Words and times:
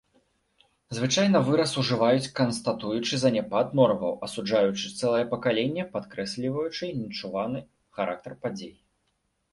Звычайна 0.99 1.41
выраз 1.49 1.73
ужываюць, 1.81 2.31
канстатуючы 2.39 3.19
заняпад 3.25 3.77
нораваў, 3.81 4.15
асуджаючы 4.29 4.87
цэлае 4.99 5.23
пакаленне, 5.37 5.83
падкрэсліваючы 5.99 6.91
нечуваны 7.03 7.59
характар 7.99 8.33
падзеі. 8.45 8.77